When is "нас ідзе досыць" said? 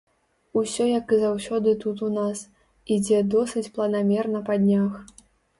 2.15-3.67